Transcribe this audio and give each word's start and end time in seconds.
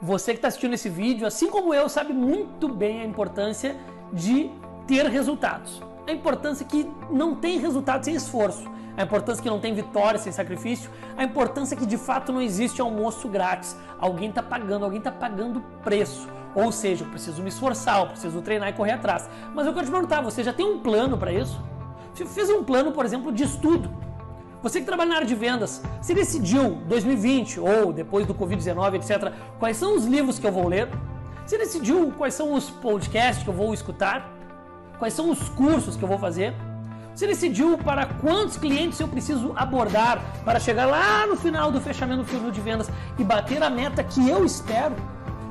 Você 0.00 0.32
que 0.32 0.38
está 0.38 0.48
assistindo 0.48 0.74
esse 0.74 0.88
vídeo, 0.88 1.26
assim 1.26 1.50
como 1.50 1.72
eu, 1.72 1.88
sabe 1.88 2.12
muito 2.12 2.68
bem 2.68 3.00
a 3.00 3.04
importância 3.04 3.76
de 4.12 4.50
ter 4.86 5.06
resultados. 5.06 5.82
A 6.06 6.12
importância 6.12 6.66
que 6.66 6.88
não 7.10 7.34
tem 7.34 7.58
resultado 7.58 8.04
sem 8.04 8.14
esforço. 8.14 8.70
A 8.96 9.02
importância 9.02 9.42
que 9.42 9.48
não 9.48 9.58
tem 9.58 9.74
vitória 9.74 10.18
sem 10.18 10.32
sacrifício. 10.32 10.90
A 11.16 11.24
importância 11.24 11.76
que 11.76 11.86
de 11.86 11.96
fato 11.96 12.32
não 12.32 12.42
existe 12.42 12.80
almoço 12.80 13.28
grátis. 13.28 13.76
Alguém 13.98 14.28
está 14.28 14.42
pagando, 14.42 14.84
alguém 14.84 14.98
está 14.98 15.10
pagando 15.10 15.62
preço. 15.82 16.28
Ou 16.54 16.70
seja, 16.70 17.04
eu 17.04 17.10
preciso 17.10 17.42
me 17.42 17.48
esforçar, 17.48 18.00
eu 18.00 18.06
preciso 18.06 18.40
treinar 18.42 18.68
e 18.68 18.72
correr 18.74 18.92
atrás. 18.92 19.28
Mas 19.54 19.66
eu 19.66 19.72
quero 19.72 19.86
te 19.86 19.92
perguntar, 19.92 20.20
você 20.20 20.42
já 20.42 20.52
tem 20.52 20.66
um 20.66 20.78
plano 20.78 21.16
para 21.18 21.32
isso? 21.32 21.60
Você 22.14 22.24
fez 22.24 22.48
um 22.50 22.62
plano, 22.64 22.92
por 22.92 23.04
exemplo, 23.04 23.32
de 23.32 23.44
estudo? 23.44 24.05
Você 24.62 24.80
que 24.80 24.86
trabalha 24.86 25.10
na 25.10 25.16
área 25.16 25.26
de 25.26 25.34
vendas, 25.34 25.82
se 26.00 26.14
decidiu 26.14 26.78
2020 26.88 27.60
ou 27.60 27.92
depois 27.92 28.26
do 28.26 28.34
Covid-19, 28.34 28.94
etc., 28.94 29.32
quais 29.58 29.76
são 29.76 29.96
os 29.96 30.04
livros 30.06 30.38
que 30.38 30.46
eu 30.46 30.52
vou 30.52 30.66
ler? 30.68 30.88
Você 31.46 31.58
decidiu 31.58 32.12
quais 32.16 32.34
são 32.34 32.54
os 32.54 32.68
podcasts 32.70 33.44
que 33.44 33.50
eu 33.50 33.54
vou 33.54 33.72
escutar? 33.72 34.32
Quais 34.98 35.14
são 35.14 35.30
os 35.30 35.48
cursos 35.50 35.96
que 35.96 36.02
eu 36.02 36.08
vou 36.08 36.18
fazer? 36.18 36.54
Você 37.14 37.26
decidiu 37.26 37.78
para 37.78 38.06
quantos 38.06 38.56
clientes 38.56 38.98
eu 39.00 39.08
preciso 39.08 39.52
abordar 39.56 40.20
para 40.44 40.58
chegar 40.58 40.86
lá 40.86 41.26
no 41.26 41.36
final 41.36 41.70
do 41.70 41.80
fechamento 41.80 42.22
do 42.22 42.28
funil 42.28 42.50
de 42.50 42.60
vendas 42.60 42.90
e 43.18 43.24
bater 43.24 43.62
a 43.62 43.70
meta 43.70 44.02
que 44.02 44.28
eu 44.28 44.44
espero? 44.44 44.94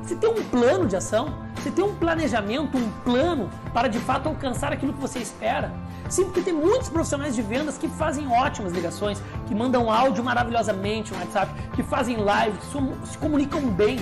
Você 0.02 0.14
tem 0.14 0.30
um 0.30 0.44
plano 0.44 0.86
de 0.86 0.94
ação? 0.94 1.45
Você 1.66 1.72
tem 1.72 1.84
um 1.84 1.96
planejamento, 1.96 2.78
um 2.78 2.88
plano 3.02 3.50
para 3.74 3.88
de 3.88 3.98
fato 3.98 4.28
alcançar 4.28 4.72
aquilo 4.72 4.92
que 4.92 5.00
você 5.00 5.18
espera? 5.18 5.72
Sim, 6.08 6.26
porque 6.26 6.40
tem 6.40 6.54
muitos 6.54 6.88
profissionais 6.88 7.34
de 7.34 7.42
vendas 7.42 7.76
que 7.76 7.88
fazem 7.88 8.28
ótimas 8.28 8.72
ligações, 8.72 9.20
que 9.48 9.52
mandam 9.52 9.90
áudio 9.90 10.22
maravilhosamente 10.22 11.12
no 11.12 11.18
WhatsApp, 11.18 11.52
que 11.74 11.82
fazem 11.82 12.18
live, 12.18 12.56
que 12.56 12.66
se 13.10 13.18
comunicam 13.18 13.62
bem. 13.62 13.98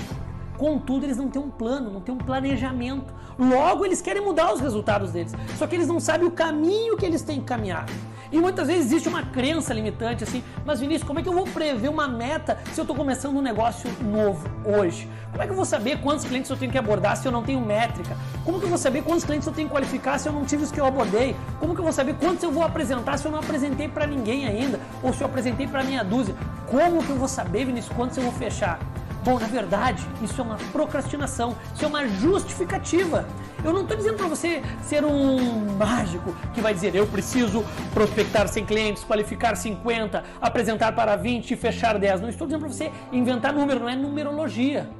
Contudo, 0.59 1.07
eles 1.07 1.17
não 1.17 1.31
têm 1.31 1.41
um 1.41 1.49
plano, 1.49 1.91
não 1.91 2.03
têm 2.03 2.15
um 2.15 2.19
planejamento. 2.19 3.15
Logo, 3.39 3.87
eles 3.87 4.03
querem 4.03 4.23
mudar 4.23 4.53
os 4.53 4.61
resultados 4.61 5.13
deles. 5.13 5.35
Só 5.57 5.67
que 5.67 5.75
eles 5.75 5.89
não 5.89 5.99
sabem 5.99 6.29
o 6.29 6.33
caminho 6.33 6.99
que 6.99 7.07
eles 7.07 7.23
têm 7.23 7.41
que 7.41 7.47
caminhar. 7.47 7.87
E 8.33 8.41
muitas 8.41 8.67
vezes 8.67 8.87
existe 8.87 9.09
uma 9.09 9.23
crença 9.23 9.73
limitante 9.73 10.25
assim, 10.25 10.43
mas 10.65 10.81
Vinícius, 10.81 11.07
como 11.07 11.19
é 11.19 11.23
que 11.23 11.29
eu 11.29 11.33
vou 11.33 11.45
prever 11.45 11.89
uma 11.89 12.09
meta 12.09 12.59
se 12.73 12.81
eu 12.81 12.83
estou 12.83 12.97
começando 12.97 13.37
um 13.37 13.43
negócio 13.43 13.91
novo 14.03 14.49
hoje? 14.65 15.09
Como 15.31 15.43
é 15.43 15.47
que 15.47 15.53
eu 15.53 15.57
vou 15.57 15.65
saber 15.65 16.01
quantos 16.01 16.25
clientes 16.25 16.51
eu 16.51 16.57
tenho 16.57 16.71
que 16.71 16.79
abordar 16.79 17.17
se 17.17 17.27
eu 17.27 17.33
não 17.33 17.43
tenho 17.43 17.61
métrica? 17.61 18.17
Como 18.45 18.59
que 18.59 18.65
eu 18.65 18.69
vou 18.69 18.79
saber 18.79 19.03
quantos 19.03 19.25
clientes 19.25 19.47
eu 19.47 19.53
tenho 19.53 19.69
que 19.69 19.75
qualificar 19.75 20.19
se 20.19 20.29
eu 20.29 20.33
não 20.33 20.45
tive 20.45 20.63
os 20.63 20.71
que 20.71 20.81
eu 20.81 20.87
abordei? 20.87 21.37
Como 21.59 21.75
que 21.75 21.81
eu 21.81 21.85
vou 21.85 21.93
saber 21.93 22.15
quantos 22.15 22.43
eu 22.43 22.53
vou 22.53 22.63
apresentar 22.63 23.19
se 23.19 23.27
eu 23.27 23.33
não 23.33 23.41
apresentei 23.41 23.89
para 23.89 24.07
ninguém 24.07 24.47
ainda? 24.47 24.79
Ou 25.03 25.13
se 25.13 25.23
eu 25.23 25.27
apresentei 25.27 25.67
para 25.67 25.83
meia 25.83 26.05
dúzia? 26.05 26.35
Como 26.71 27.03
que 27.03 27.11
eu 27.11 27.17
vou 27.17 27.29
saber, 27.29 27.65
Vinícius, 27.65 27.95
quantos 27.97 28.17
eu 28.17 28.23
vou 28.23 28.33
fechar? 28.33 28.79
Bom, 29.25 29.39
na 29.39 29.47
verdade, 29.47 30.07
isso 30.23 30.39
é 30.39 30.45
uma 30.45 30.59
procrastinação, 30.71 31.57
isso 31.75 31.83
é 31.83 31.89
uma 31.89 32.07
justificativa. 32.07 33.27
Eu 33.65 33.73
não 33.73 33.81
estou 33.81 33.97
dizendo 33.97 34.19
para 34.19 34.29
você 34.29 34.63
ser 34.83 35.03
um 35.03 35.75
mágico 35.79 36.37
que 36.53 36.61
vai 36.61 36.75
dizer 36.75 36.95
eu 36.95 37.07
preciso 37.07 37.65
prospectar 37.95 38.47
100 38.47 38.67
clientes, 38.67 39.03
qualificar 39.03 39.57
50, 39.57 40.23
apresentar 40.43 40.93
para 40.93 41.17
20 41.17 41.53
e 41.53 41.57
fechar 41.57 41.99
10. 41.99 42.21
Não 42.21 42.29
estou 42.29 42.47
dizendo 42.47 42.61
para 42.61 42.69
você 42.69 42.93
inventar 43.11 43.55
número, 43.55 43.81
não 43.81 43.89
é 43.89 43.97
numerologia. 43.97 44.91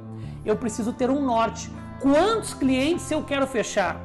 Eu 0.43 0.55
preciso 0.55 0.91
ter 0.91 1.11
um 1.11 1.23
norte. 1.23 1.71
Quantos 2.01 2.55
clientes 2.55 3.09
eu 3.11 3.21
quero 3.21 3.45
fechar 3.45 4.01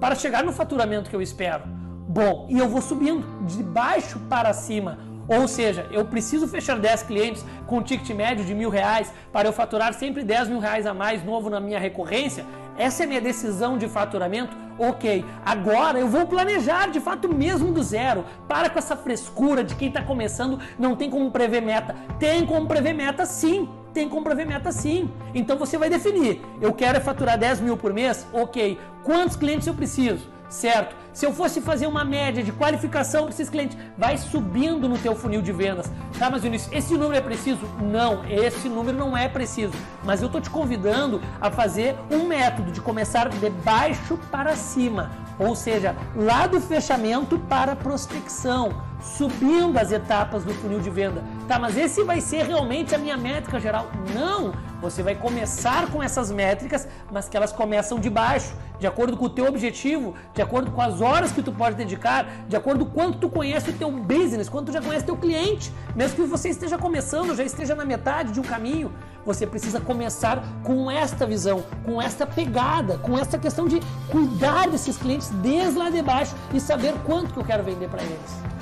para 0.00 0.14
chegar 0.14 0.42
no 0.42 0.52
faturamento 0.52 1.10
que 1.10 1.16
eu 1.16 1.20
espero? 1.20 1.64
Bom, 2.08 2.46
e 2.48 2.58
eu 2.58 2.70
vou 2.70 2.80
subindo 2.80 3.44
de 3.44 3.62
baixo 3.62 4.18
para 4.30 4.54
cima 4.54 5.07
ou 5.28 5.46
seja, 5.46 5.86
eu 5.92 6.04
preciso 6.06 6.48
fechar 6.48 6.78
10 6.78 7.02
clientes 7.02 7.44
com 7.66 7.82
ticket 7.82 8.08
médio 8.16 8.44
de 8.44 8.54
mil 8.54 8.70
reais 8.70 9.12
para 9.30 9.46
eu 9.46 9.52
faturar 9.52 9.92
sempre 9.92 10.24
10 10.24 10.48
mil 10.48 10.58
reais 10.58 10.86
a 10.86 10.94
mais 10.94 11.22
novo 11.22 11.50
na 11.50 11.60
minha 11.60 11.78
recorrência. 11.78 12.46
Essa 12.78 13.02
é 13.02 13.06
minha 13.06 13.20
decisão 13.20 13.76
de 13.76 13.88
faturamento? 13.88 14.56
Ok, 14.78 15.24
agora 15.44 15.98
eu 15.98 16.08
vou 16.08 16.26
planejar 16.26 16.90
de 16.90 17.00
fato 17.00 17.28
mesmo 17.28 17.72
do 17.72 17.82
zero. 17.82 18.24
Para 18.46 18.70
com 18.70 18.78
essa 18.78 18.96
frescura 18.96 19.62
de 19.62 19.74
quem 19.74 19.88
está 19.88 20.02
começando, 20.02 20.58
não 20.78 20.96
tem 20.96 21.10
como 21.10 21.30
prever 21.30 21.60
meta. 21.60 21.94
Tem 22.18 22.46
como 22.46 22.66
prever 22.66 22.94
meta 22.94 23.26
sim 23.26 23.68
tem 23.92 24.08
como 24.08 24.22
prever 24.22 24.46
meta 24.46 24.70
sim. 24.70 25.10
Então 25.34 25.58
você 25.58 25.76
vai 25.76 25.90
definir. 25.90 26.40
Eu 26.60 26.72
quero 26.72 27.00
faturar 27.00 27.36
10 27.36 27.60
mil 27.60 27.76
por 27.76 27.92
mês? 27.92 28.24
Ok. 28.32 28.78
Quantos 29.02 29.34
clientes 29.34 29.66
eu 29.66 29.74
preciso? 29.74 30.38
certo? 30.48 30.96
Se 31.18 31.26
eu 31.26 31.32
fosse 31.32 31.60
fazer 31.60 31.88
uma 31.88 32.04
média 32.04 32.44
de 32.44 32.52
qualificação 32.52 33.22
para 33.22 33.30
esses 33.30 33.50
clientes, 33.50 33.76
vai 33.98 34.16
subindo 34.16 34.88
no 34.88 34.96
teu 34.96 35.16
funil 35.16 35.42
de 35.42 35.50
vendas. 35.50 35.90
Tá, 36.16 36.30
mas 36.30 36.44
Vinícius, 36.44 36.72
esse 36.72 36.94
número 36.94 37.16
é 37.16 37.20
preciso? 37.20 37.68
Não, 37.80 38.24
esse 38.24 38.68
número 38.68 38.96
não 38.96 39.16
é 39.16 39.28
preciso. 39.28 39.72
Mas 40.04 40.22
eu 40.22 40.26
estou 40.26 40.40
te 40.40 40.48
convidando 40.48 41.20
a 41.40 41.50
fazer 41.50 41.96
um 42.08 42.28
método 42.28 42.70
de 42.70 42.80
começar 42.80 43.28
de 43.30 43.50
baixo 43.50 44.16
para 44.30 44.54
cima. 44.54 45.10
Ou 45.40 45.56
seja, 45.56 45.96
lá 46.14 46.46
do 46.46 46.60
fechamento 46.60 47.36
para 47.36 47.74
prospecção, 47.74 48.80
subindo 49.00 49.76
as 49.76 49.90
etapas 49.90 50.44
do 50.44 50.54
funil 50.54 50.78
de 50.78 50.90
venda. 50.90 51.24
Tá, 51.48 51.58
mas 51.58 51.76
esse 51.76 52.04
vai 52.04 52.20
ser 52.20 52.44
realmente 52.44 52.94
a 52.94 52.98
minha 52.98 53.16
métrica 53.16 53.58
geral? 53.58 53.90
Não! 54.14 54.52
Você 54.80 55.02
vai 55.02 55.16
começar 55.16 55.90
com 55.90 56.00
essas 56.00 56.30
métricas, 56.30 56.86
mas 57.10 57.28
que 57.28 57.36
elas 57.36 57.52
começam 57.52 57.98
de 57.98 58.08
baixo, 58.08 58.54
de 58.78 58.86
acordo 58.86 59.16
com 59.16 59.24
o 59.24 59.30
teu 59.30 59.46
objetivo, 59.46 60.14
de 60.32 60.40
acordo 60.40 60.70
com 60.70 60.80
as 60.80 61.00
horas 61.08 61.32
que 61.32 61.42
tu 61.42 61.52
pode 61.52 61.76
dedicar, 61.76 62.26
de 62.48 62.56
acordo 62.56 62.84
com 62.86 62.98
quanto 62.98 63.18
tu 63.18 63.30
conhece 63.30 63.70
o 63.70 63.72
teu 63.72 63.90
business, 63.90 64.48
quanto 64.48 64.66
tu 64.66 64.72
já 64.72 64.82
conhece 64.82 65.04
o 65.04 65.06
teu 65.06 65.16
cliente. 65.16 65.72
Mesmo 65.94 66.16
que 66.16 66.22
você 66.22 66.48
esteja 66.48 66.76
começando, 66.76 67.34
já 67.34 67.44
esteja 67.44 67.74
na 67.74 67.84
metade 67.84 68.32
de 68.32 68.40
um 68.40 68.42
caminho, 68.42 68.92
você 69.24 69.46
precisa 69.46 69.80
começar 69.80 70.42
com 70.64 70.90
esta 70.90 71.24
visão, 71.26 71.64
com 71.84 72.02
esta 72.02 72.26
pegada, 72.26 72.98
com 72.98 73.18
esta 73.18 73.38
questão 73.38 73.66
de 73.68 73.80
cuidar 74.10 74.68
desses 74.68 74.96
clientes 74.96 75.28
desde 75.28 75.78
lá 75.78 75.90
de 75.90 76.02
baixo 76.02 76.34
e 76.52 76.60
saber 76.60 76.92
quanto 77.06 77.32
que 77.32 77.38
eu 77.38 77.44
quero 77.44 77.62
vender 77.62 77.88
para 77.88 78.02
eles. 78.02 78.57